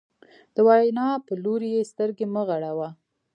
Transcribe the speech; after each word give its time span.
د 0.55 0.57
وینا 0.67 1.07
په 1.25 1.33
لوري 1.43 1.69
یې 1.75 1.83
سترګې 1.91 2.25
مه 2.33 2.41
غړوه. 2.47 2.89